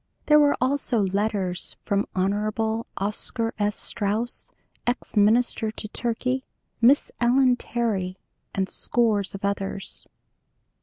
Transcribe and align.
There 0.25 0.39
were 0.39 0.57
also 0.59 1.01
letters 1.01 1.75
from 1.85 2.07
Hon. 2.15 2.85
Oscar 2.97 3.53
S. 3.59 3.75
Strauss, 3.75 4.49
ex 4.87 5.15
minister 5.15 5.69
to 5.69 5.87
Turkey, 5.89 6.43
Miss 6.81 7.11
Ellen 7.21 7.55
Terry, 7.55 8.17
and 8.55 8.67
scores 8.67 9.35
of 9.35 9.45
others. 9.45 10.07